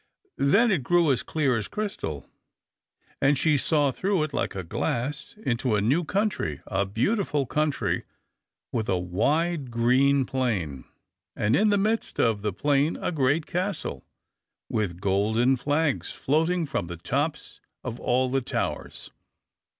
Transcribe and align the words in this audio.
Then 0.39 0.71
it 0.71 0.81
grew 0.81 1.11
as 1.11 1.21
clear 1.21 1.57
as 1.57 1.67
crystal, 1.67 2.27
and 3.21 3.37
she 3.37 3.55
saw 3.55 3.91
through 3.91 4.23
it, 4.23 4.33
like 4.33 4.55
a 4.55 4.63
glass, 4.63 5.35
into 5.45 5.75
a 5.75 5.79
new 5.81 6.03
country 6.03 6.59
a 6.65 6.87
beautiful 6.87 7.45
country 7.45 8.05
with 8.71 8.89
a 8.89 8.97
wide 8.97 9.69
green 9.69 10.25
plain, 10.25 10.85
and 11.35 11.55
in 11.55 11.69
the 11.69 11.77
midst 11.77 12.19
of 12.19 12.41
the 12.41 12.51
plain 12.51 12.95
a 12.97 13.11
great 13.11 13.45
castle, 13.45 14.03
with 14.69 14.99
golden 15.01 15.55
flags 15.55 16.09
floating 16.11 16.65
from 16.65 16.87
the 16.87 16.97
tops 16.97 17.61
of 17.83 17.99
all 17.99 18.27
the 18.27 18.41
towers. 18.41 19.11